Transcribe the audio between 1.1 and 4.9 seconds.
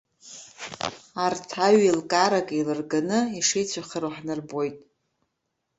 Арҭ аҩ-еилкаарак еилырганы, ишеицәыхароу ҳнарбоит.